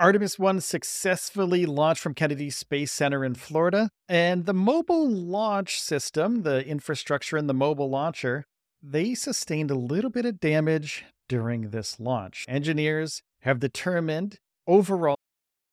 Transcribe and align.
Artemis 0.00 0.40
1 0.40 0.60
successfully 0.60 1.66
launched 1.66 2.02
from 2.02 2.14
Kennedy 2.14 2.50
Space 2.50 2.90
Center 2.90 3.24
in 3.24 3.36
Florida, 3.36 3.90
and 4.08 4.44
the 4.44 4.52
mobile 4.52 5.08
launch 5.08 5.80
system, 5.80 6.42
the 6.42 6.66
infrastructure 6.66 7.36
in 7.36 7.46
the 7.46 7.54
mobile 7.54 7.88
launcher, 7.88 8.44
they 8.82 9.14
sustained 9.14 9.70
a 9.70 9.76
little 9.76 10.10
bit 10.10 10.26
of 10.26 10.40
damage 10.40 11.04
during 11.28 11.70
this 11.70 12.00
launch. 12.00 12.44
Engineers 12.48 13.22
have 13.42 13.60
determined 13.60 14.38
overall 14.66 15.16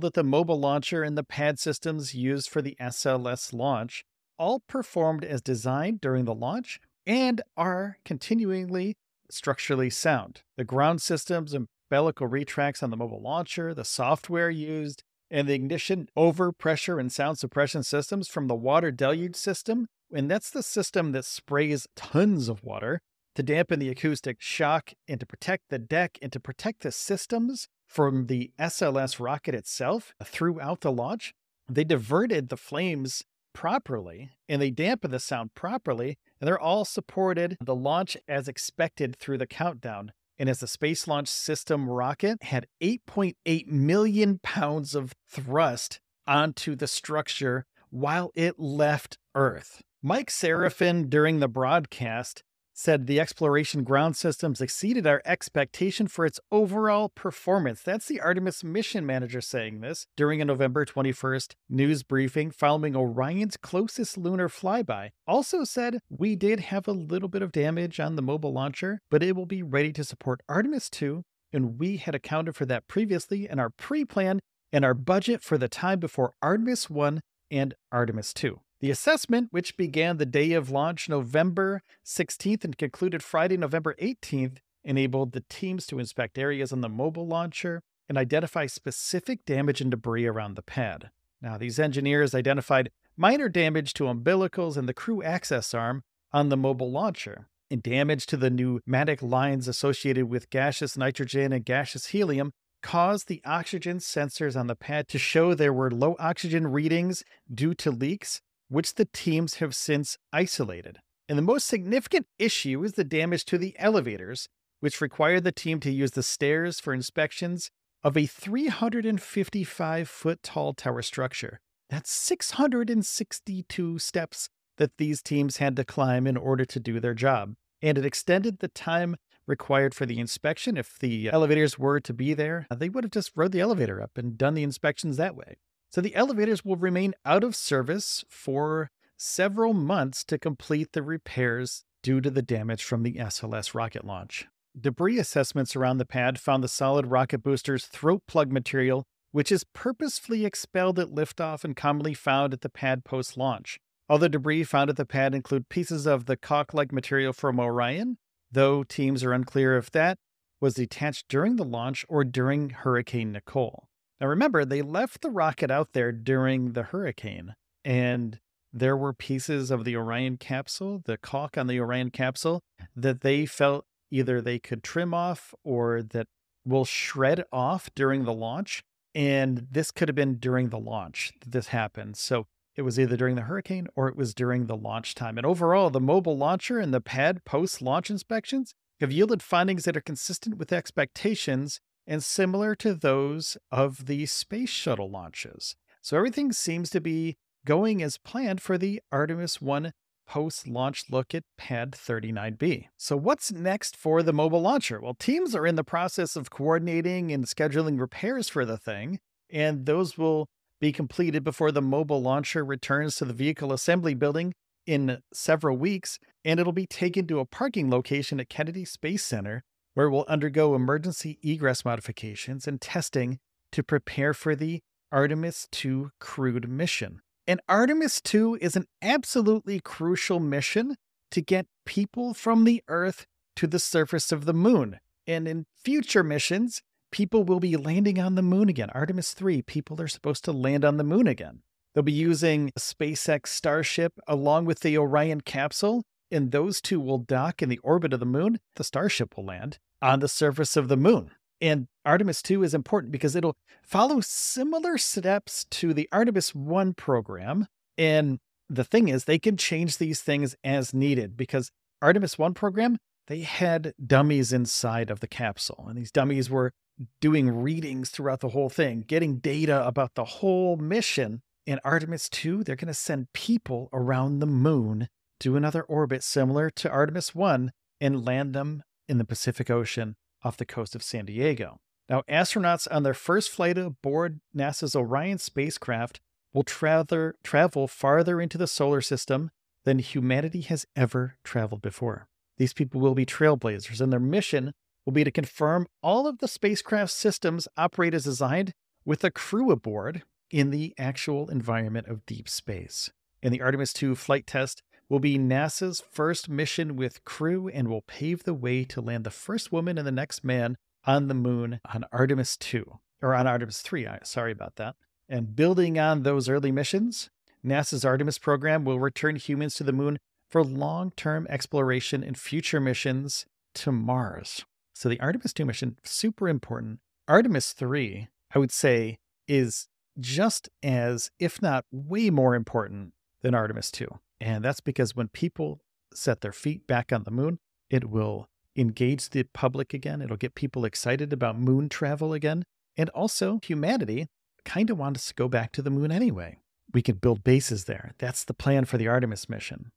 That 0.00 0.14
the 0.14 0.24
mobile 0.24 0.58
launcher 0.58 1.02
and 1.02 1.16
the 1.16 1.24
pad 1.24 1.58
systems 1.58 2.14
used 2.14 2.48
for 2.48 2.62
the 2.62 2.76
SLS 2.80 3.52
launch 3.52 4.04
all 4.38 4.60
performed 4.60 5.24
as 5.24 5.42
designed 5.42 6.00
during 6.00 6.24
the 6.24 6.34
launch 6.34 6.80
and 7.06 7.42
are 7.56 7.98
continuingly 8.04 8.96
structurally 9.30 9.90
sound. 9.90 10.42
The 10.56 10.64
ground 10.64 11.02
systems 11.02 11.54
umbilical 11.54 12.26
retracts 12.26 12.82
on 12.82 12.90
the 12.90 12.96
mobile 12.96 13.20
launcher, 13.20 13.74
the 13.74 13.84
software 13.84 14.50
used, 14.50 15.02
and 15.30 15.48
the 15.48 15.54
ignition 15.54 16.08
overpressure 16.16 17.00
and 17.00 17.10
sound 17.10 17.38
suppression 17.38 17.82
systems 17.82 18.28
from 18.28 18.48
the 18.48 18.54
water 18.54 18.90
deluge 18.90 19.36
system. 19.36 19.86
And 20.14 20.30
that's 20.30 20.50
the 20.50 20.62
system 20.62 21.12
that 21.12 21.24
sprays 21.24 21.86
tons 21.96 22.48
of 22.48 22.62
water 22.62 23.00
to 23.34 23.42
dampen 23.42 23.78
the 23.78 23.88
acoustic 23.88 24.36
shock 24.40 24.92
and 25.08 25.18
to 25.20 25.26
protect 25.26 25.64
the 25.70 25.78
deck 25.78 26.18
and 26.20 26.30
to 26.32 26.40
protect 26.40 26.82
the 26.82 26.92
systems 26.92 27.68
from 27.92 28.26
the 28.26 28.50
SLS 28.58 29.20
rocket 29.20 29.54
itself 29.54 30.14
throughout 30.24 30.80
the 30.80 30.92
launch. 30.92 31.34
They 31.68 31.84
diverted 31.84 32.48
the 32.48 32.56
flames 32.56 33.22
properly 33.52 34.30
and 34.48 34.62
they 34.62 34.70
dampened 34.70 35.12
the 35.12 35.20
sound 35.20 35.54
properly, 35.54 36.18
and 36.40 36.48
they're 36.48 36.58
all 36.58 36.84
supported 36.84 37.56
the 37.60 37.74
launch 37.74 38.16
as 38.26 38.48
expected 38.48 39.16
through 39.16 39.38
the 39.38 39.46
countdown. 39.46 40.12
And 40.38 40.48
as 40.48 40.60
the 40.60 40.66
Space 40.66 41.06
Launch 41.06 41.28
System 41.28 41.88
rocket 41.88 42.42
had 42.42 42.66
8.8 42.82 43.66
million 43.66 44.40
pounds 44.42 44.94
of 44.94 45.14
thrust 45.28 46.00
onto 46.26 46.74
the 46.74 46.86
structure 46.86 47.66
while 47.90 48.32
it 48.34 48.58
left 48.58 49.18
Earth. 49.34 49.82
Mike 50.02 50.30
Sarafin, 50.30 51.08
during 51.08 51.38
the 51.38 51.48
broadcast, 51.48 52.42
said 52.74 53.06
the 53.06 53.20
exploration 53.20 53.84
ground 53.84 54.16
systems 54.16 54.60
exceeded 54.60 55.06
our 55.06 55.22
expectation 55.24 56.06
for 56.06 56.24
its 56.24 56.40
overall 56.50 57.08
performance. 57.08 57.82
That's 57.82 58.06
the 58.06 58.20
Artemis 58.20 58.64
mission 58.64 59.04
manager 59.04 59.40
saying 59.40 59.80
this 59.80 60.06
during 60.16 60.40
a 60.40 60.44
November 60.44 60.84
21st 60.84 61.54
news 61.68 62.02
briefing 62.02 62.50
following 62.50 62.96
Orion's 62.96 63.56
closest 63.56 64.16
lunar 64.16 64.48
flyby. 64.48 65.10
Also 65.26 65.64
said 65.64 65.98
we 66.08 66.36
did 66.36 66.60
have 66.60 66.88
a 66.88 66.92
little 66.92 67.28
bit 67.28 67.42
of 67.42 67.52
damage 67.52 68.00
on 68.00 68.16
the 68.16 68.22
mobile 68.22 68.52
launcher, 68.52 69.00
but 69.10 69.22
it 69.22 69.36
will 69.36 69.46
be 69.46 69.62
ready 69.62 69.92
to 69.92 70.04
support 70.04 70.40
Artemis 70.48 70.88
2, 70.90 71.22
and 71.52 71.78
we 71.78 71.98
had 71.98 72.14
accounted 72.14 72.56
for 72.56 72.66
that 72.66 72.88
previously 72.88 73.48
in 73.48 73.58
our 73.58 73.70
pre 73.70 74.04
plan 74.04 74.40
and 74.72 74.84
our 74.84 74.94
budget 74.94 75.42
for 75.42 75.58
the 75.58 75.68
time 75.68 76.00
before 76.00 76.32
Artemis 76.42 76.88
1 76.88 77.20
and 77.50 77.74
Artemis 77.92 78.32
2. 78.32 78.58
The 78.82 78.90
assessment, 78.90 79.46
which 79.52 79.76
began 79.76 80.16
the 80.16 80.26
day 80.26 80.54
of 80.54 80.68
launch 80.68 81.08
November 81.08 81.82
16th 82.04 82.64
and 82.64 82.76
concluded 82.76 83.22
Friday, 83.22 83.56
November 83.56 83.94
18th, 84.02 84.56
enabled 84.82 85.30
the 85.30 85.44
teams 85.48 85.86
to 85.86 86.00
inspect 86.00 86.36
areas 86.36 86.72
on 86.72 86.80
the 86.80 86.88
mobile 86.88 87.28
launcher 87.28 87.84
and 88.08 88.18
identify 88.18 88.66
specific 88.66 89.44
damage 89.44 89.80
and 89.80 89.92
debris 89.92 90.26
around 90.26 90.56
the 90.56 90.62
pad. 90.62 91.10
Now, 91.40 91.56
these 91.56 91.78
engineers 91.78 92.34
identified 92.34 92.90
minor 93.16 93.48
damage 93.48 93.94
to 93.94 94.04
umbilicals 94.04 94.76
and 94.76 94.88
the 94.88 94.94
crew 94.94 95.22
access 95.22 95.72
arm 95.72 96.02
on 96.32 96.48
the 96.48 96.56
mobile 96.56 96.90
launcher, 96.90 97.46
and 97.70 97.84
damage 97.84 98.26
to 98.26 98.36
the 98.36 98.50
pneumatic 98.50 99.22
lines 99.22 99.68
associated 99.68 100.28
with 100.28 100.50
gaseous 100.50 100.96
nitrogen 100.96 101.52
and 101.52 101.64
gaseous 101.64 102.06
helium 102.06 102.50
caused 102.82 103.28
the 103.28 103.42
oxygen 103.44 103.98
sensors 103.98 104.58
on 104.58 104.66
the 104.66 104.74
pad 104.74 105.06
to 105.06 105.20
show 105.20 105.54
there 105.54 105.72
were 105.72 105.88
low 105.88 106.16
oxygen 106.18 106.66
readings 106.66 107.22
due 107.54 107.74
to 107.74 107.92
leaks 107.92 108.40
which 108.72 108.94
the 108.94 109.04
teams 109.04 109.56
have 109.56 109.74
since 109.74 110.16
isolated. 110.32 110.98
And 111.28 111.36
the 111.36 111.42
most 111.42 111.66
significant 111.66 112.26
issue 112.38 112.82
is 112.82 112.94
the 112.94 113.04
damage 113.04 113.44
to 113.46 113.58
the 113.58 113.76
elevators, 113.78 114.48
which 114.80 115.00
required 115.00 115.44
the 115.44 115.52
team 115.52 115.78
to 115.80 115.90
use 115.90 116.12
the 116.12 116.22
stairs 116.22 116.80
for 116.80 116.94
inspections 116.94 117.70
of 118.02 118.16
a 118.16 118.26
355 118.26 120.08
foot 120.08 120.42
tall 120.42 120.72
tower 120.72 121.02
structure. 121.02 121.60
That's 121.90 122.10
662 122.10 123.98
steps 123.98 124.48
that 124.78 124.96
these 124.96 125.22
teams 125.22 125.58
had 125.58 125.76
to 125.76 125.84
climb 125.84 126.26
in 126.26 126.38
order 126.38 126.64
to 126.64 126.80
do 126.80 126.98
their 126.98 127.14
job. 127.14 127.54
And 127.82 127.98
it 127.98 128.06
extended 128.06 128.60
the 128.60 128.68
time 128.68 129.16
required 129.46 129.94
for 129.94 130.06
the 130.06 130.18
inspection. 130.18 130.78
If 130.78 130.98
the 130.98 131.30
elevators 131.30 131.78
were 131.78 132.00
to 132.00 132.14
be 132.14 132.32
there, 132.32 132.66
they 132.74 132.88
would 132.88 133.04
have 133.04 133.10
just 133.10 133.32
rode 133.36 133.52
the 133.52 133.60
elevator 133.60 134.00
up 134.00 134.16
and 134.16 134.38
done 134.38 134.54
the 134.54 134.62
inspections 134.62 135.18
that 135.18 135.36
way. 135.36 135.58
So 135.92 136.00
the 136.00 136.14
elevators 136.14 136.64
will 136.64 136.76
remain 136.76 137.12
out 137.26 137.44
of 137.44 137.54
service 137.54 138.24
for 138.30 138.90
several 139.18 139.74
months 139.74 140.24
to 140.24 140.38
complete 140.38 140.92
the 140.92 141.02
repairs 141.02 141.84
due 142.02 142.22
to 142.22 142.30
the 142.30 142.40
damage 142.40 142.82
from 142.82 143.02
the 143.02 143.14
SLS 143.14 143.74
rocket 143.74 144.04
launch. 144.04 144.46
Debris 144.78 145.18
assessments 145.18 145.76
around 145.76 145.98
the 145.98 146.06
pad 146.06 146.40
found 146.40 146.64
the 146.64 146.68
solid 146.68 147.08
rocket 147.08 147.42
booster's 147.42 147.84
throat 147.84 148.22
plug 148.26 148.50
material, 148.50 149.04
which 149.32 149.52
is 149.52 149.66
purposefully 149.74 150.46
expelled 150.46 150.98
at 150.98 151.14
liftoff 151.14 151.62
and 151.62 151.76
commonly 151.76 152.14
found 152.14 152.54
at 152.54 152.62
the 152.62 152.70
pad 152.70 153.04
post 153.04 153.36
launch. 153.36 153.78
Other 154.08 154.30
debris 154.30 154.64
found 154.64 154.88
at 154.88 154.96
the 154.96 155.04
pad 155.04 155.34
include 155.34 155.68
pieces 155.68 156.06
of 156.06 156.24
the 156.24 156.38
caulk 156.38 156.72
like 156.72 156.90
material 156.90 157.34
from 157.34 157.60
Orion, 157.60 158.16
though 158.50 158.82
teams 158.82 159.22
are 159.22 159.34
unclear 159.34 159.76
if 159.76 159.90
that 159.90 160.16
was 160.58 160.74
detached 160.74 161.28
during 161.28 161.56
the 161.56 161.64
launch 161.64 162.06
or 162.08 162.24
during 162.24 162.70
Hurricane 162.70 163.32
Nicole. 163.32 163.88
Now, 164.22 164.28
remember, 164.28 164.64
they 164.64 164.82
left 164.82 165.20
the 165.20 165.30
rocket 165.30 165.68
out 165.68 165.94
there 165.94 166.12
during 166.12 166.74
the 166.74 166.84
hurricane, 166.84 167.56
and 167.84 168.38
there 168.72 168.96
were 168.96 169.12
pieces 169.12 169.72
of 169.72 169.84
the 169.84 169.96
Orion 169.96 170.36
capsule, 170.36 171.02
the 171.04 171.18
caulk 171.18 171.58
on 171.58 171.66
the 171.66 171.80
Orion 171.80 172.10
capsule, 172.10 172.62
that 172.94 173.22
they 173.22 173.46
felt 173.46 173.84
either 174.12 174.40
they 174.40 174.60
could 174.60 174.84
trim 174.84 175.12
off 175.12 175.54
or 175.64 176.04
that 176.04 176.28
will 176.64 176.84
shred 176.84 177.42
off 177.50 177.90
during 177.96 178.24
the 178.24 178.32
launch. 178.32 178.84
And 179.12 179.66
this 179.68 179.90
could 179.90 180.08
have 180.08 180.14
been 180.14 180.36
during 180.38 180.68
the 180.68 180.78
launch 180.78 181.32
that 181.40 181.50
this 181.50 181.66
happened. 181.66 182.16
So 182.16 182.46
it 182.76 182.82
was 182.82 183.00
either 183.00 183.16
during 183.16 183.34
the 183.34 183.42
hurricane 183.42 183.88
or 183.96 184.06
it 184.06 184.16
was 184.16 184.34
during 184.34 184.66
the 184.66 184.76
launch 184.76 185.16
time. 185.16 185.36
And 185.36 185.44
overall, 185.44 185.90
the 185.90 186.00
mobile 186.00 186.38
launcher 186.38 186.78
and 186.78 186.94
the 186.94 187.00
pad 187.00 187.44
post 187.44 187.82
launch 187.82 188.08
inspections 188.08 188.72
have 189.00 189.10
yielded 189.10 189.42
findings 189.42 189.82
that 189.82 189.96
are 189.96 190.00
consistent 190.00 190.58
with 190.58 190.72
expectations 190.72 191.80
and 192.06 192.22
similar 192.22 192.74
to 192.76 192.94
those 192.94 193.56
of 193.70 194.06
the 194.06 194.26
space 194.26 194.70
shuttle 194.70 195.10
launches. 195.10 195.76
So 196.00 196.16
everything 196.16 196.52
seems 196.52 196.90
to 196.90 197.00
be 197.00 197.36
going 197.64 198.02
as 198.02 198.18
planned 198.18 198.60
for 198.60 198.76
the 198.76 199.00
Artemis 199.12 199.62
1 199.62 199.92
post 200.26 200.66
launch 200.66 201.04
look 201.10 201.34
at 201.34 201.44
Pad 201.58 201.92
39B. 201.92 202.86
So, 202.96 203.16
what's 203.16 203.52
next 203.52 203.96
for 203.96 204.22
the 204.22 204.32
mobile 204.32 204.62
launcher? 204.62 205.00
Well, 205.00 205.14
teams 205.14 205.54
are 205.54 205.66
in 205.66 205.76
the 205.76 205.84
process 205.84 206.36
of 206.36 206.50
coordinating 206.50 207.32
and 207.32 207.44
scheduling 207.44 208.00
repairs 208.00 208.48
for 208.48 208.64
the 208.64 208.78
thing, 208.78 209.18
and 209.50 209.86
those 209.86 210.16
will 210.16 210.48
be 210.80 210.92
completed 210.92 211.44
before 211.44 211.70
the 211.70 211.82
mobile 211.82 212.22
launcher 212.22 212.64
returns 212.64 213.16
to 213.16 213.24
the 213.24 213.34
vehicle 213.34 213.72
assembly 213.72 214.14
building 214.14 214.54
in 214.86 215.18
several 215.32 215.76
weeks, 215.76 216.18
and 216.44 216.58
it'll 216.58 216.72
be 216.72 216.86
taken 216.86 217.26
to 217.28 217.38
a 217.38 217.44
parking 217.44 217.90
location 217.90 218.40
at 218.40 218.48
Kennedy 218.48 218.84
Space 218.84 219.24
Center 219.24 219.62
where 219.94 220.10
we'll 220.10 220.24
undergo 220.28 220.74
emergency 220.74 221.38
egress 221.42 221.84
modifications 221.84 222.66
and 222.66 222.80
testing 222.80 223.38
to 223.72 223.82
prepare 223.82 224.34
for 224.34 224.54
the 224.54 224.80
Artemis 225.10 225.68
2 225.72 226.10
crewed 226.20 226.68
mission. 226.68 227.20
And 227.46 227.60
Artemis 227.68 228.20
2 228.20 228.58
is 228.60 228.76
an 228.76 228.86
absolutely 229.02 229.80
crucial 229.80 230.40
mission 230.40 230.96
to 231.30 231.42
get 231.42 231.66
people 231.84 232.34
from 232.34 232.64
the 232.64 232.82
Earth 232.88 233.26
to 233.56 233.66
the 233.66 233.78
surface 233.78 234.32
of 234.32 234.44
the 234.44 234.54
moon. 234.54 234.98
And 235.26 235.48
in 235.48 235.66
future 235.84 236.22
missions, 236.22 236.82
people 237.10 237.44
will 237.44 237.60
be 237.60 237.76
landing 237.76 238.18
on 238.18 238.34
the 238.34 238.42
moon 238.42 238.68
again. 238.68 238.90
Artemis 238.90 239.34
3, 239.34 239.62
people 239.62 240.00
are 240.00 240.08
supposed 240.08 240.44
to 240.44 240.52
land 240.52 240.84
on 240.84 240.96
the 240.96 241.04
moon 241.04 241.26
again. 241.26 241.62
They'll 241.94 242.02
be 242.02 242.12
using 242.12 242.70
SpaceX 242.78 243.48
Starship 243.48 244.14
along 244.26 244.64
with 244.64 244.80
the 244.80 244.96
Orion 244.96 245.42
capsule 245.42 246.04
and 246.32 246.50
those 246.50 246.80
two 246.80 246.98
will 246.98 247.18
dock 247.18 247.62
in 247.62 247.68
the 247.68 247.78
orbit 247.78 248.12
of 248.12 248.20
the 248.20 248.26
moon. 248.26 248.58
The 248.76 248.84
Starship 248.84 249.36
will 249.36 249.44
land 249.44 249.78
on 250.00 250.20
the 250.20 250.28
surface 250.28 250.76
of 250.76 250.88
the 250.88 250.96
moon. 250.96 251.30
And 251.60 251.86
Artemis 252.04 252.42
2 252.42 252.64
is 252.64 252.74
important 252.74 253.12
because 253.12 253.36
it'll 253.36 253.54
follow 253.84 254.20
similar 254.20 254.98
steps 254.98 255.64
to 255.70 255.94
the 255.94 256.08
Artemis 256.10 256.54
1 256.54 256.94
program. 256.94 257.68
And 257.96 258.40
the 258.68 258.82
thing 258.82 259.08
is, 259.08 259.24
they 259.24 259.38
can 259.38 259.56
change 259.56 259.98
these 259.98 260.22
things 260.22 260.56
as 260.64 260.92
needed 260.92 261.36
because 261.36 261.70
Artemis 262.00 262.36
1 262.36 262.54
program, 262.54 262.98
they 263.28 263.40
had 263.40 263.92
dummies 264.04 264.52
inside 264.52 265.08
of 265.08 265.20
the 265.20 265.28
capsule. 265.28 265.86
And 265.88 265.96
these 265.96 266.10
dummies 266.10 266.50
were 266.50 266.72
doing 267.20 267.48
readings 267.48 268.10
throughout 268.10 268.40
the 268.40 268.48
whole 268.48 268.68
thing, 268.68 269.04
getting 269.06 269.38
data 269.38 269.86
about 269.86 270.14
the 270.14 270.24
whole 270.24 270.76
mission. 270.76 271.42
In 271.64 271.78
Artemis 271.84 272.28
2, 272.28 272.64
they're 272.64 272.74
going 272.74 272.88
to 272.88 272.94
send 272.94 273.32
people 273.32 273.88
around 273.92 274.40
the 274.40 274.46
moon 274.46 275.08
to 275.42 275.56
another 275.56 275.82
orbit 275.82 276.22
similar 276.22 276.70
to 276.70 276.88
Artemis 276.88 277.34
1 277.34 277.72
and 278.00 278.24
land 278.24 278.54
them 278.54 278.84
in 279.08 279.18
the 279.18 279.24
Pacific 279.24 279.70
Ocean 279.70 280.14
off 280.44 280.56
the 280.56 280.64
coast 280.64 280.94
of 280.94 281.02
San 281.02 281.24
Diego. 281.24 281.80
Now, 282.08 282.22
astronauts 282.30 282.86
on 282.92 283.02
their 283.02 283.14
first 283.14 283.50
flight 283.50 283.76
aboard 283.76 284.40
NASA's 284.56 284.94
Orion 284.94 285.38
spacecraft 285.38 286.20
will 286.52 286.62
tra- 286.62 287.04
travel 287.42 287.88
farther 287.88 288.40
into 288.40 288.56
the 288.56 288.68
solar 288.68 289.00
system 289.00 289.50
than 289.84 289.98
humanity 289.98 290.60
has 290.60 290.86
ever 290.94 291.38
traveled 291.42 291.82
before. 291.82 292.28
These 292.58 292.72
people 292.72 293.00
will 293.00 293.16
be 293.16 293.26
trailblazers, 293.26 294.00
and 294.00 294.12
their 294.12 294.20
mission 294.20 294.72
will 295.04 295.12
be 295.12 295.24
to 295.24 295.32
confirm 295.32 295.88
all 296.04 296.28
of 296.28 296.38
the 296.38 296.46
spacecraft 296.46 297.10
systems 297.10 297.66
operate 297.76 298.14
as 298.14 298.24
designed 298.24 298.72
with 299.04 299.24
a 299.24 299.30
crew 299.32 299.72
aboard 299.72 300.22
in 300.52 300.70
the 300.70 300.94
actual 300.96 301.48
environment 301.48 302.06
of 302.06 302.26
deep 302.26 302.48
space. 302.48 303.10
And 303.42 303.52
the 303.52 303.60
Artemis 303.60 303.92
2 303.92 304.14
flight 304.14 304.46
test 304.46 304.84
will 305.12 305.20
be 305.20 305.36
NASA's 305.36 306.02
first 306.10 306.48
mission 306.48 306.96
with 306.96 307.22
crew 307.22 307.68
and 307.68 307.86
will 307.86 308.00
pave 308.00 308.44
the 308.44 308.54
way 308.54 308.82
to 308.82 308.98
land 308.98 309.24
the 309.24 309.30
first 309.30 309.70
woman 309.70 309.98
and 309.98 310.06
the 310.06 310.10
next 310.10 310.42
man 310.42 310.74
on 311.04 311.28
the 311.28 311.34
moon 311.34 311.80
on 311.92 312.02
Artemis 312.10 312.56
2, 312.56 312.98
or 313.20 313.34
on 313.34 313.46
Artemis 313.46 313.82
3. 313.82 314.08
Sorry 314.22 314.52
about 314.52 314.76
that. 314.76 314.96
And 315.28 315.54
building 315.54 315.98
on 315.98 316.22
those 316.22 316.48
early 316.48 316.72
missions, 316.72 317.28
NASA's 317.62 318.06
Artemis 318.06 318.38
program 318.38 318.86
will 318.86 318.98
return 318.98 319.36
humans 319.36 319.74
to 319.74 319.84
the 319.84 319.92
moon 319.92 320.18
for 320.48 320.64
long 320.64 321.10
term 321.14 321.46
exploration 321.50 322.24
and 322.24 322.38
future 322.38 322.80
missions 322.80 323.44
to 323.74 323.92
Mars. 323.92 324.64
So 324.94 325.10
the 325.10 325.20
Artemis 325.20 325.52
2 325.52 325.66
mission, 325.66 325.98
super 326.04 326.48
important. 326.48 327.00
Artemis 327.28 327.74
3, 327.74 328.28
I 328.54 328.58
would 328.58 328.72
say, 328.72 329.18
is 329.46 329.88
just 330.18 330.70
as, 330.82 331.30
if 331.38 331.60
not 331.60 331.84
way 331.92 332.30
more 332.30 332.54
important 332.54 333.12
than 333.42 333.54
Artemis 333.54 333.90
2. 333.90 334.08
And 334.42 334.64
that's 334.64 334.80
because 334.80 335.14
when 335.14 335.28
people 335.28 335.80
set 336.12 336.40
their 336.40 336.52
feet 336.52 336.88
back 336.88 337.12
on 337.12 337.22
the 337.22 337.30
moon, 337.30 337.60
it 337.88 338.10
will 338.10 338.48
engage 338.76 339.30
the 339.30 339.44
public 339.44 339.94
again. 339.94 340.20
It'll 340.20 340.36
get 340.36 340.56
people 340.56 340.84
excited 340.84 341.32
about 341.32 341.58
moon 341.58 341.88
travel 341.88 342.32
again. 342.32 342.64
And 342.96 343.08
also, 343.10 343.60
humanity 343.62 344.26
kind 344.64 344.90
of 344.90 344.98
wants 344.98 345.28
to 345.28 345.34
go 345.34 345.48
back 345.48 345.70
to 345.72 345.82
the 345.82 345.90
moon 345.90 346.10
anyway. 346.10 346.58
We 346.92 347.02
could 347.02 347.20
build 347.20 347.44
bases 347.44 347.84
there. 347.84 348.14
That's 348.18 348.44
the 348.44 348.52
plan 348.52 348.84
for 348.84 348.98
the 348.98 349.06
Artemis 349.06 349.48
mission. 349.48 349.92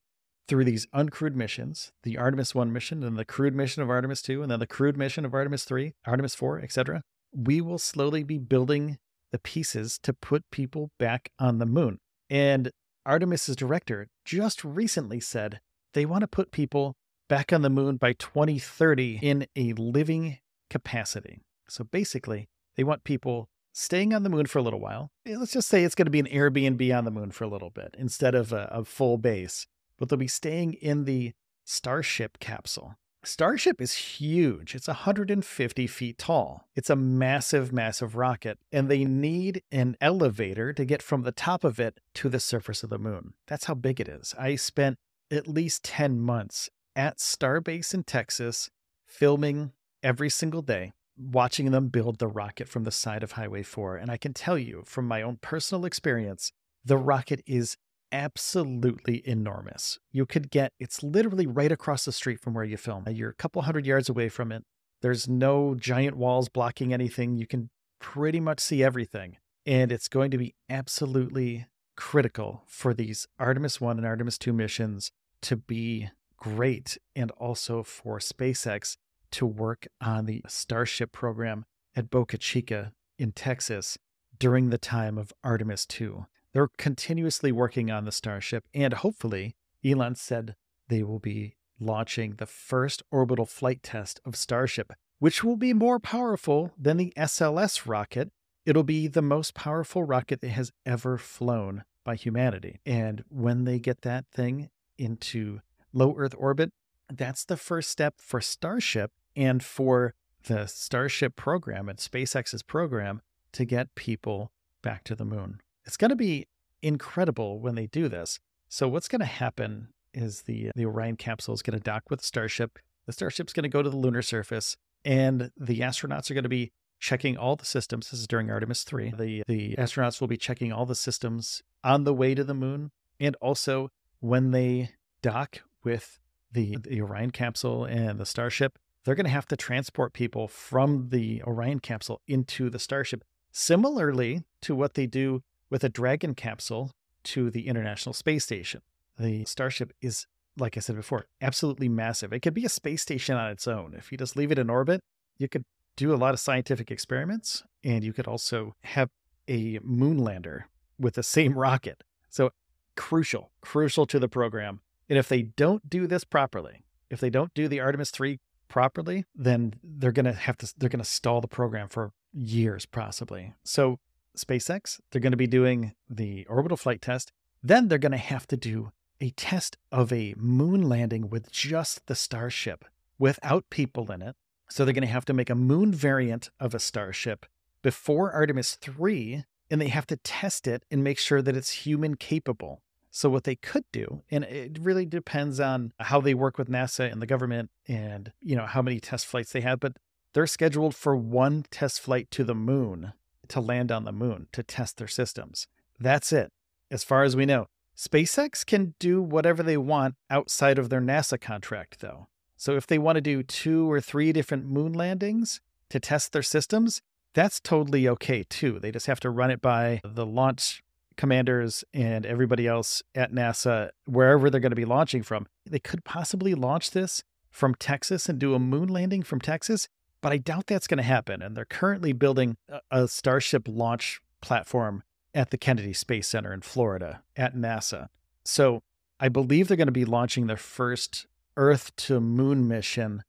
Through 0.48 0.66
these 0.66 0.86
uncrewed 0.94 1.34
missions, 1.34 1.92
the 2.04 2.18
Artemis 2.18 2.54
1 2.54 2.72
mission 2.72 3.04
and 3.04 3.18
the 3.18 3.26
crewed 3.26 3.56
mission 3.56 3.82
of 3.82 3.90
Artemis 3.90 4.22
2 4.22 4.44
and 4.44 4.52
then 4.52 4.60
the 4.60 4.68
crewed 4.68 4.96
mission 4.96 5.26
of 5.26 5.34
Artemis 5.34 5.64
3, 5.64 5.96
Artemis 6.06 6.36
4, 6.36 6.62
etc., 6.62 7.02
we 7.36 7.62
will 7.62 7.80
slowly 7.80 8.24
be 8.24 8.38
building 8.38 9.00
the 9.32 9.40
pieces 9.40 9.98
to 10.04 10.14
put 10.14 10.44
people 10.52 10.92
back 11.00 11.30
on 11.40 11.58
the 11.58 11.66
moon. 11.66 11.98
And 12.30 12.70
Artemis's 13.06 13.56
director 13.56 14.08
just 14.24 14.64
recently 14.64 15.20
said 15.20 15.60
they 15.94 16.06
want 16.06 16.22
to 16.22 16.28
put 16.28 16.52
people 16.52 16.96
back 17.28 17.54
on 17.54 17.62
the 17.62 17.70
moon 17.70 17.98
by 17.98 18.14
2030 18.14 19.20
in 19.22 19.48
a 19.56 19.74
living 19.74 20.40
capacity. 20.70 21.42
So 21.68 21.84
basically, 21.84 22.48
they 22.76 22.84
want 22.84 23.04
people 23.04 23.50
staying 23.74 24.14
on 24.14 24.24
the 24.24 24.30
moon 24.30 24.46
for 24.46 24.60
a 24.60 24.62
little 24.62 24.80
while. 24.80 25.12
Eh, 25.26 25.36
let's 25.38 25.52
just 25.54 25.68
say 25.68 25.84
it's 25.84 25.96
going 25.96 26.06
to 26.06 26.12
be 26.12 26.20
an 26.20 26.28
Airbnb 26.28 26.98
on 26.98 27.06
the 27.06 27.12
moon 27.12 27.32
for 27.32 27.44
a 27.44 27.50
little 27.50 27.70
bit 27.70 27.96
instead 27.98 28.36
of 28.36 28.54
a, 28.54 28.70
a 28.72 28.86
full 28.86 29.18
base, 29.18 29.68
but 29.98 30.10
they'll 30.10 30.18
be 30.18 30.28
staying 30.28 30.74
in 30.74 31.06
the 31.06 31.34
Starship 31.66 32.40
capsule. 32.40 32.96
Starship 33.26 33.82
is 33.82 33.94
huge. 33.94 34.76
It's 34.76 34.88
150 34.88 35.88
feet 35.88 36.18
tall. 36.20 36.68
It's 36.76 36.92
a 36.92 36.96
massive, 36.96 37.74
massive 37.74 38.16
rocket, 38.16 38.60
and 38.72 38.88
they 38.88 39.04
need 39.04 39.64
an 39.72 39.98
elevator 40.00 40.72
to 40.74 40.86
get 40.86 41.02
from 41.02 41.24
the 41.24 41.32
top 41.32 41.64
of 41.64 41.80
it 41.80 42.00
to 42.16 42.30
the 42.30 42.40
surface 42.40 42.84
of 42.84 42.92
the 42.92 43.00
moon. 43.00 43.34
That's 43.48 43.66
how 43.66 43.74
big 43.74 44.00
it 44.00 44.08
is. 44.08 44.36
I 44.38 44.56
spent 44.56 44.98
at 45.32 45.48
least 45.48 45.84
10 45.84 46.20
months 46.20 46.70
at 46.96 47.18
Starbase 47.18 47.96
in 47.96 48.04
Texas 48.04 48.70
filming 49.08 49.72
every 50.04 50.30
single 50.30 50.62
day, 50.62 50.94
watching 51.18 51.72
them 51.72 51.88
build 51.88 52.20
the 52.20 52.28
rocket 52.28 52.70
from 52.70 52.84
the 52.84 52.92
side 52.92 53.24
of 53.24 53.32
Highway 53.32 53.64
4. 53.64 53.98
And 53.98 54.12
I 54.12 54.18
can 54.18 54.34
tell 54.34 54.58
you 54.58 54.84
from 54.86 55.08
my 55.08 55.24
own 55.24 55.40
personal 55.42 55.86
experience, 55.86 56.52
the 56.84 56.98
rocket 56.98 57.42
is 57.48 57.76
absolutely 58.12 59.28
enormous. 59.28 60.00
You 60.12 60.26
could 60.26 60.50
get, 60.50 60.74
it's 60.80 61.04
literally 61.04 61.48
right 61.48 61.72
across 61.72 62.06
the 62.06 62.12
street 62.12 62.40
from 62.40 62.54
where 62.54 62.64
you 62.64 62.78
film. 62.78 63.06
You're 63.10 63.30
a 63.30 63.36
couple 63.36 63.62
hundred 63.64 63.86
yards 63.86 64.10
away 64.10 64.30
from 64.30 64.52
it. 64.52 64.64
There's 65.02 65.28
no 65.28 65.76
giant 65.76 66.18
walls 66.18 66.50
blocking 66.50 66.94
anything. 66.94 67.36
You 67.36 67.48
can 67.48 67.70
pretty 68.00 68.40
much 68.40 68.60
see 68.60 68.84
everything. 68.84 69.38
And 69.66 69.92
it's 69.92 70.08
going 70.08 70.32
to 70.32 70.38
be 70.38 70.56
absolutely 70.70 71.68
critical 71.96 72.64
for 72.68 72.94
these 72.94 73.28
Artemis 73.40 73.82
1 73.82 73.98
and 73.98 74.06
Artemis 74.06 74.38
2 74.38 74.54
missions 74.54 75.12
to 75.42 75.56
be 75.56 76.10
great 76.38 76.98
and 77.16 77.32
also 77.32 77.84
for 77.84 78.20
SpaceX 78.20 78.98
to 79.32 79.46
work 79.46 79.88
on 80.02 80.26
the 80.26 80.42
Starship 80.48 81.12
program 81.12 81.66
at 81.96 82.10
Boca 82.10 82.38
Chica 82.38 82.94
in 83.18 83.32
Texas 83.32 83.98
during 84.38 84.70
the 84.70 84.78
time 84.78 85.18
of 85.18 85.34
Artemis 85.44 85.86
2. 85.86 86.26
They're 86.56 86.70
continuously 86.78 87.52
working 87.52 87.92
on 87.92 88.06
the 88.06 88.14
Starship, 88.14 88.64
and 88.74 88.94
hopefully, 88.94 89.58
Elon 89.84 90.16
said 90.16 90.56
they 90.88 91.04
will 91.04 91.20
be 91.20 91.58
launching 91.82 92.36
the 92.36 92.46
first 92.46 93.04
orbital 93.12 93.46
flight 93.46 93.84
test 93.84 94.22
of 94.24 94.38
Starship, 94.38 94.94
which 95.20 95.44
will 95.44 95.58
be 95.58 95.74
more 95.74 96.00
powerful 96.00 96.72
than 96.78 96.96
the 96.96 97.12
SLS 97.18 97.86
rocket. 97.86 98.32
It'll 98.66 98.86
be 98.86 99.08
the 99.10 99.22
most 99.22 99.54
powerful 99.54 100.06
rocket 100.06 100.40
that 100.40 100.52
has 100.52 100.72
ever 100.86 101.18
flown 101.18 101.84
by 102.06 102.16
humanity. 102.16 102.80
And 102.86 103.26
when 103.28 103.66
they 103.66 103.78
get 103.78 104.04
that 104.04 104.24
thing 104.34 104.70
into 104.98 105.60
low 105.92 106.16
Earth 106.18 106.36
orbit, 106.38 106.72
that's 107.12 107.44
the 107.44 107.58
first 107.58 107.92
step 107.92 108.14
for 108.20 108.40
Starship 108.40 109.12
and 109.36 109.62
for 109.62 110.14
the 110.46 110.68
Starship 110.68 111.36
program 111.36 111.90
and 111.90 112.00
SpaceX's 112.00 112.64
program 112.64 113.22
to 113.52 113.66
get 113.66 113.94
people 113.94 114.54
back 114.82 115.04
to 115.04 115.16
the 115.16 115.26
moon. 115.26 115.60
It's 115.86 115.98
going 115.98 116.10
to 116.10 116.16
be 116.16 116.48
incredible 116.82 117.60
when 117.60 117.76
they 117.76 117.88
do 117.88 118.08
this. 118.08 118.40
So 118.70 118.88
what's 118.88 119.08
going 119.08 119.20
to 119.20 119.26
happen 119.26 119.90
is 120.14 120.44
the 120.44 120.72
the 120.76 120.86
Orion 120.86 121.18
capsule 121.18 121.54
is 121.54 121.62
going 121.62 121.78
to 121.78 121.84
dock 121.84 122.10
with 122.10 122.22
the 122.22 122.26
Starship. 122.26 122.80
The 123.06 123.14
Starship's 123.14 123.54
going 123.54 123.64
to 123.64 123.70
go 123.70 123.84
to 123.84 123.90
the 123.90 123.98
lunar 123.98 124.22
surface, 124.22 124.78
and 125.04 125.52
the 125.58 125.80
astronauts 125.82 126.32
are 126.32 126.34
going 126.34 126.44
to 126.44 126.50
be 126.50 126.72
checking 127.00 127.38
all 127.38 127.56
the 127.56 127.66
systems. 127.66 128.10
This 128.10 128.22
is 128.22 128.28
during 128.28 128.50
Artemis 128.50 128.84
3. 128.84 129.14
The 129.18 129.44
the 129.48 129.76
astronauts 129.76 130.20
will 130.22 130.28
be 130.28 130.38
checking 130.38 130.72
all 130.72 130.86
the 130.86 130.96
systems 130.96 131.62
on 131.84 132.04
the 132.04 132.14
way 132.14 132.34
to 132.34 132.44
the 132.44 132.54
moon, 132.54 132.92
and 133.20 133.36
also 133.42 133.92
when 134.20 134.52
they 134.52 134.90
dock 135.22 135.62
with 135.84 136.20
the, 136.52 136.78
the 136.82 137.02
Orion 137.02 137.32
capsule 137.32 137.86
and 137.86 138.20
the 138.20 138.26
Starship, 138.26 138.80
they're 139.04 139.16
going 139.16 139.26
to 139.26 139.32
have 139.32 139.48
to 139.48 139.58
transport 139.58 140.14
people 140.14 140.48
from 140.48 141.10
the 141.10 141.44
Orion 141.44 141.80
capsule 141.80 142.22
into 142.28 142.70
the 142.70 142.80
Starship, 142.80 143.24
similarly 143.52 144.44
to 144.62 144.74
what 144.74 144.96
they 144.96 145.06
do 145.06 145.44
with 145.76 145.84
a 145.84 145.90
Dragon 145.90 146.34
capsule 146.34 146.90
to 147.22 147.52
the 147.52 147.68
International 147.68 148.14
Space 148.14 148.46
Station. 148.46 148.80
The 149.20 149.44
Starship 149.44 149.92
is, 150.00 150.26
like 150.58 150.78
I 150.78 150.80
said 150.80 150.96
before, 150.96 151.26
absolutely 151.42 151.90
massive. 151.90 152.32
It 152.32 152.40
could 152.40 152.54
be 152.54 152.64
a 152.64 152.70
space 152.70 153.02
station 153.02 153.36
on 153.36 153.52
its 153.52 153.68
own. 153.68 153.94
If 153.94 154.10
you 154.10 154.18
just 154.18 154.38
leave 154.38 154.54
it 154.54 154.58
in 154.58 154.70
orbit, 154.70 155.02
you 155.38 155.50
could 155.50 155.66
do 155.98 156.14
a 156.14 156.16
lot 156.16 156.34
of 156.34 156.40
scientific 156.40 156.92
experiments, 156.92 157.62
and 157.84 158.06
you 158.06 158.14
could 158.14 158.26
also 158.26 158.74
have 158.84 159.10
a 159.50 159.80
moon 159.84 160.18
lander 160.18 160.70
with 160.98 161.16
the 161.16 161.24
same 161.24 161.54
rocket. 161.60 162.06
So, 162.30 162.52
crucial, 162.96 163.52
crucial 163.60 164.06
to 164.06 164.18
the 164.18 164.30
program. 164.30 164.80
And 165.10 165.20
if 165.20 165.28
they 165.28 165.42
don't 165.42 165.90
do 165.90 166.08
this 166.08 166.24
properly, 166.24 166.86
if 167.10 167.20
they 167.20 167.30
don't 167.30 167.54
do 167.54 167.68
the 167.68 167.82
Artemis 167.82 168.12
3 168.12 168.40
properly, 168.70 169.26
then 169.36 169.74
they're 169.84 170.14
going 170.14 170.26
to 170.26 170.32
have 170.32 170.58
to, 170.60 170.74
they're 170.78 170.88
going 170.88 171.04
to 171.04 171.04
stall 171.04 171.42
the 171.42 171.50
program 171.50 171.90
for 171.90 172.14
years, 172.32 172.86
possibly. 172.86 173.56
So, 173.66 174.00
SpaceX, 174.38 175.00
they're 175.12 175.22
going 175.22 175.32
to 175.32 175.38
be 175.38 175.48
doing 175.48 175.94
the 176.10 176.46
orbital 176.48 176.78
flight 176.78 177.02
test. 177.02 177.32
Then 177.64 177.88
they're 177.88 177.98
going 177.98 178.12
to 178.12 178.18
have 178.18 178.48
to 178.48 178.58
do 178.58 178.92
a 179.22 179.32
test 179.32 179.78
of 179.92 180.12
a 180.12 180.36
moon 180.38 180.88
landing 180.88 181.30
with 181.30 181.52
just 181.52 182.06
the 182.08 182.16
Starship 182.16 182.86
without 183.18 183.70
people 183.70 184.12
in 184.12 184.22
it. 184.22 184.36
So 184.70 184.84
they're 184.84 184.94
going 184.94 185.02
to 185.02 185.08
have 185.08 185.26
to 185.26 185.34
make 185.34 185.50
a 185.50 185.56
moon 185.56 185.94
variant 185.94 186.50
of 186.60 186.74
a 186.74 186.80
Starship 186.80 187.46
before 187.82 188.32
Artemis 188.32 188.76
3, 188.76 189.46
and 189.70 189.80
they 189.80 189.88
have 189.88 190.08
to 190.08 190.18
test 190.18 190.68
it 190.68 190.84
and 190.92 191.04
make 191.04 191.20
sure 191.20 191.42
that 191.42 191.56
it's 191.56 191.72
human 191.72 192.16
capable. 192.16 192.82
So 193.12 193.30
what 193.30 193.46
they 193.46 193.56
could 193.56 193.86
do, 193.94 194.24
and 194.30 194.44
it 194.44 194.78
really 194.82 195.06
depends 195.06 195.60
on 195.60 195.94
how 196.00 196.20
they 196.20 196.34
work 196.34 196.58
with 196.58 196.70
NASA 196.70 197.10
and 197.10 197.22
the 197.22 197.26
government 197.26 197.70
and, 197.88 198.34
you 198.42 198.56
know, 198.56 198.66
how 198.66 198.82
many 198.82 199.00
test 199.00 199.26
flights 199.26 199.54
they 199.54 199.62
have, 199.62 199.80
but 199.80 199.94
they're 200.34 200.48
scheduled 200.48 200.96
for 200.96 201.16
one 201.16 201.64
test 201.72 202.02
flight 202.02 202.30
to 202.32 202.44
the 202.44 202.54
moon 202.54 203.14
to 203.50 203.60
land 203.60 203.92
on 203.92 204.04
the 204.04 204.12
moon 204.12 204.48
to 204.52 204.64
test 204.64 204.98
their 204.98 205.08
systems. 205.08 205.68
That's 206.00 206.32
it. 206.32 206.52
As 206.92 207.04
far 207.04 207.24
as 207.24 207.36
we 207.36 207.46
know, 207.46 207.68
SpaceX 207.98 208.66
can 208.66 208.94
do 209.00 209.22
whatever 209.22 209.64
they 209.64 209.78
want 209.78 210.16
outside 210.30 210.78
of 210.78 210.90
their 210.90 211.02
NASA 211.02 211.40
contract, 211.40 212.00
though. 212.02 212.28
So 212.58 212.76
if 212.76 212.88
they 212.88 212.98
want 212.98 213.16
to 213.16 213.22
do 213.22 213.44
two 213.44 213.90
or 213.92 214.02
three 214.02 214.32
different 214.34 214.66
moon 214.66 214.94
landings 214.94 215.62
to 215.90 216.00
test 216.00 216.34
their 216.34 216.44
systems, 216.44 217.02
that's 217.34 217.60
totally 217.60 218.08
okay 218.08 218.44
too. 218.50 218.80
They 218.80 218.92
just 218.92 219.08
have 219.08 219.20
to 219.22 219.30
run 219.30 219.52
it 219.52 219.62
by 219.62 220.02
the 220.04 220.26
launch 220.26 220.82
commanders 221.18 221.84
and 221.94 222.26
everybody 222.26 222.68
else 222.68 223.02
at 223.14 223.32
NASA, 223.32 223.90
wherever 224.06 224.50
they're 224.50 224.60
going 224.60 224.72
to 224.72 224.76
be 224.76 224.86
launching 224.86 225.24
from. 225.24 225.48
They 225.66 225.80
could 225.80 226.04
possibly 226.04 226.54
launch 226.54 226.92
this 226.92 227.24
from 227.52 227.76
Texas 227.76 228.28
and 228.28 228.38
do 228.38 228.54
a 228.54 228.60
moon 228.60 228.90
landing 228.90 229.24
from 229.24 229.40
Texas, 229.40 229.88
but 230.26 230.34
I 230.34 230.38
doubt 230.38 230.66
that's 230.66 230.88
going 230.88 230.98
to 230.98 231.04
happen. 231.04 231.44
And 231.44 231.56
they're 231.56 231.66
currently 231.66 232.12
building 232.12 232.58
a 232.90 233.08
Starship 233.08 233.68
launch 233.68 234.22
platform 234.42 235.04
at 235.36 235.52
the 235.52 235.58
Kennedy 235.60 235.94
Space 235.94 236.28
Center 236.28 236.52
in 236.52 236.62
Florida 236.62 237.22
at 237.36 237.56
NASA. 237.56 238.08
So 238.44 238.82
I 239.20 239.30
believe 239.30 239.68
they're 239.68 239.78
going 239.78 239.86
to 239.86 239.92
be 239.92 240.04
launching 240.04 240.48
their 240.48 240.58
first 240.58 241.28
Earth 241.58 241.96
to 241.98 242.20
moon 242.20 242.68
mission 242.68 243.22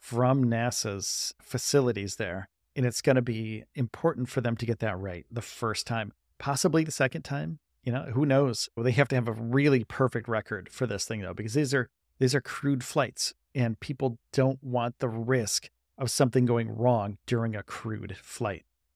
from 0.00 0.46
NASA's 0.46 1.32
facilities 1.40 2.16
there. 2.16 2.48
And 2.74 2.84
it's 2.84 3.00
going 3.00 3.14
to 3.14 3.22
be 3.22 3.62
important 3.76 4.28
for 4.28 4.40
them 4.40 4.56
to 4.56 4.66
get 4.66 4.80
that 4.80 4.98
right 4.98 5.26
the 5.30 5.42
first 5.42 5.86
time, 5.86 6.12
possibly 6.40 6.82
the 6.82 6.90
second 6.90 7.22
time. 7.22 7.60
You 7.84 7.92
know, 7.92 8.06
who 8.12 8.26
knows? 8.26 8.68
Well, 8.76 8.82
they 8.82 8.90
have 8.90 9.06
to 9.10 9.14
have 9.14 9.28
a 9.28 9.32
really 9.32 9.84
perfect 9.84 10.26
record 10.26 10.68
for 10.68 10.88
this 10.88 11.04
thing 11.04 11.20
though, 11.20 11.32
because 11.32 11.54
these 11.54 11.72
are 11.72 11.88
these 12.18 12.34
are 12.34 12.40
crewed 12.40 12.82
flights 12.82 13.34
and 13.54 13.78
people 13.78 14.18
don't 14.32 14.60
want 14.64 14.98
the 14.98 15.08
risk 15.08 15.70
of 16.00 16.10
something 16.10 16.46
going 16.46 16.74
wrong 16.74 17.18
during 17.26 17.54
a 17.54 17.62
crewed 17.62 18.16
flight. 18.16 18.64